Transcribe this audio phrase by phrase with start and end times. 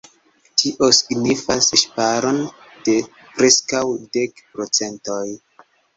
[0.61, 2.39] Tio signifas ŝparon
[2.89, 2.95] de
[3.37, 3.83] preskaŭ
[4.19, 5.25] dek procentoj.